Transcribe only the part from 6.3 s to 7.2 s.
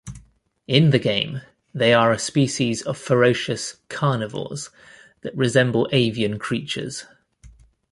creatures.